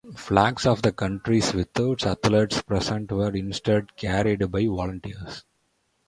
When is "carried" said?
3.95-4.39